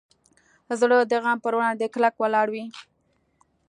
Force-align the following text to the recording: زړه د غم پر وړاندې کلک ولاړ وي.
زړه 0.79 0.97
د 1.11 1.13
غم 1.23 1.37
پر 1.45 1.53
وړاندې 1.57 1.85
کلک 1.93 2.15
ولاړ 2.17 2.47
وي. 2.53 2.65